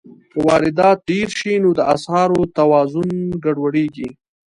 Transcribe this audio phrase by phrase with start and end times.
[0.31, 3.09] که واردات ډېر شي، نو د اسعارو توازن
[3.45, 4.09] ګډوډېږي.